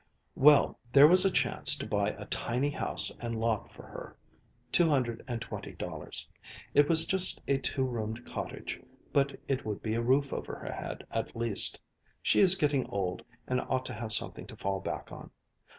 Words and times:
"Well, 0.33 0.79
there 0.91 1.07
was 1.07 1.25
a 1.25 1.29
chance 1.29 1.75
to 1.75 1.85
buy 1.85 2.09
a 2.17 2.25
tiny 2.25 2.71
house 2.71 3.11
and 3.19 3.39
lot 3.39 3.71
for 3.71 3.83
her 3.83 4.17
two 4.71 4.89
hundred 4.89 5.23
and 5.27 5.39
twenty 5.39 5.73
dollars. 5.73 6.27
It 6.73 6.89
was 6.89 7.05
just 7.05 7.39
a 7.47 7.59
two 7.59 7.83
roomed 7.83 8.25
cottage, 8.25 8.81
but 9.13 9.39
it 9.47 9.63
would 9.63 9.83
be 9.83 9.93
a 9.93 10.01
roof 10.01 10.33
over 10.33 10.55
her 10.55 10.73
head 10.73 11.05
at 11.11 11.35
least. 11.35 11.79
She 12.23 12.39
is 12.39 12.55
getting 12.55 12.87
old 12.87 13.21
and 13.47 13.61
ought 13.61 13.85
to 13.85 13.93
have 13.93 14.11
something 14.11 14.47
to 14.47 14.55
fall 14.57 14.79
back 14.79 15.11
on. 15.11 15.29